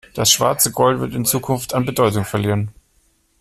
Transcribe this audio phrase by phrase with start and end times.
[0.15, 2.69] Das schwarze Gold wird in Zukunft an Bedeutung verlieren.